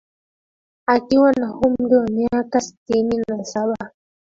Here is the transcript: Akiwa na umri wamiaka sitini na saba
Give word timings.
Akiwa 0.85 1.31
na 1.31 1.53
umri 1.59 1.95
wamiaka 1.95 2.61
sitini 2.61 3.17
na 3.27 3.43
saba 3.43 3.91